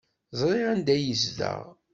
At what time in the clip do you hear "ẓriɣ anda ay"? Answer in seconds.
0.39-1.03